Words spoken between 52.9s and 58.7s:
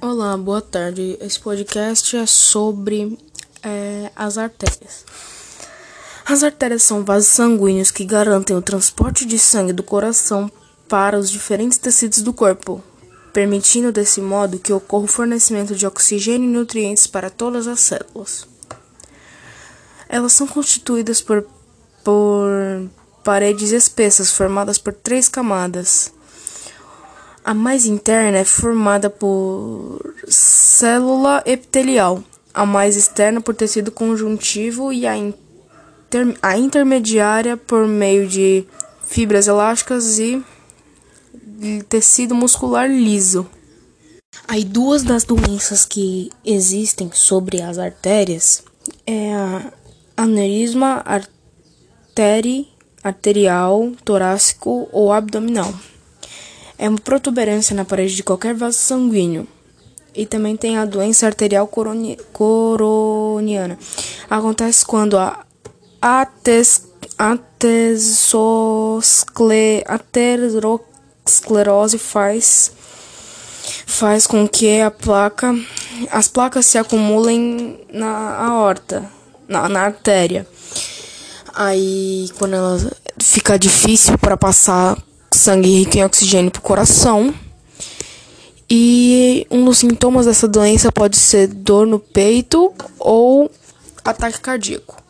arterial, torácico ou abdominal é uma protuberância na parede de qualquer